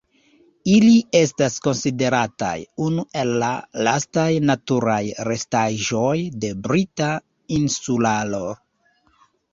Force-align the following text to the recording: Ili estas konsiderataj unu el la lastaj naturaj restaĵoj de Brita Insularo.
Ili 0.75 0.93
estas 1.17 1.57
konsiderataj 1.65 2.55
unu 2.85 3.03
el 3.23 3.35
la 3.43 3.51
lastaj 3.89 4.27
naturaj 4.53 4.99
restaĵoj 5.31 6.17
de 6.47 6.51
Brita 6.67 7.11
Insularo. 7.61 8.45